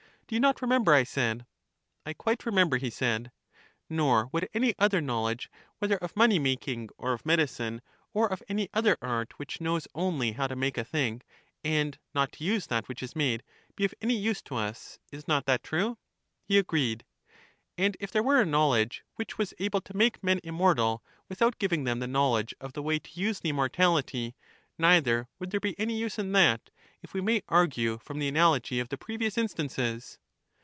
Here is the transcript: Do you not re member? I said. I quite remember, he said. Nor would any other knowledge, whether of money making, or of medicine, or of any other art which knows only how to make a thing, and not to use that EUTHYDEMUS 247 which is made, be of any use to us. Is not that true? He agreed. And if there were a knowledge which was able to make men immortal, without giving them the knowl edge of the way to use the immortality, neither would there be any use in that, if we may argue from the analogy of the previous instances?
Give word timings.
Do 0.27 0.35
you 0.35 0.39
not 0.39 0.61
re 0.61 0.67
member? 0.69 0.93
I 0.93 1.03
said. 1.03 1.45
I 2.05 2.13
quite 2.13 2.45
remember, 2.45 2.77
he 2.77 2.89
said. 2.89 3.33
Nor 3.89 4.29
would 4.31 4.47
any 4.53 4.73
other 4.79 5.01
knowledge, 5.01 5.51
whether 5.79 5.97
of 5.97 6.15
money 6.15 6.39
making, 6.39 6.87
or 6.97 7.11
of 7.11 7.25
medicine, 7.25 7.81
or 8.13 8.31
of 8.31 8.41
any 8.47 8.69
other 8.73 8.95
art 9.01 9.37
which 9.37 9.59
knows 9.59 9.89
only 9.93 10.31
how 10.31 10.47
to 10.47 10.55
make 10.55 10.77
a 10.77 10.85
thing, 10.85 11.21
and 11.65 11.97
not 12.15 12.31
to 12.31 12.45
use 12.45 12.67
that 12.67 12.85
EUTHYDEMUS 12.87 13.11
247 13.13 13.33
which 13.35 13.35
is 13.35 13.41
made, 13.41 13.43
be 13.75 13.83
of 13.83 13.93
any 14.01 14.15
use 14.15 14.41
to 14.43 14.55
us. 14.55 14.99
Is 15.11 15.27
not 15.27 15.45
that 15.47 15.63
true? 15.63 15.97
He 16.45 16.57
agreed. 16.57 17.03
And 17.77 17.97
if 17.99 18.09
there 18.09 18.23
were 18.23 18.39
a 18.39 18.45
knowledge 18.45 19.03
which 19.17 19.37
was 19.37 19.53
able 19.59 19.81
to 19.81 19.97
make 19.97 20.23
men 20.23 20.39
immortal, 20.45 21.03
without 21.27 21.59
giving 21.59 21.83
them 21.83 21.99
the 21.99 22.07
knowl 22.07 22.37
edge 22.37 22.55
of 22.61 22.71
the 22.71 22.81
way 22.81 22.99
to 22.99 23.19
use 23.19 23.41
the 23.41 23.49
immortality, 23.49 24.37
neither 24.77 25.27
would 25.39 25.51
there 25.51 25.59
be 25.59 25.77
any 25.77 25.97
use 25.97 26.17
in 26.17 26.31
that, 26.31 26.69
if 27.01 27.13
we 27.13 27.19
may 27.19 27.41
argue 27.49 27.97
from 27.97 28.19
the 28.19 28.27
analogy 28.29 28.79
of 28.79 28.87
the 28.89 28.97
previous 28.97 29.37
instances? 29.37 30.19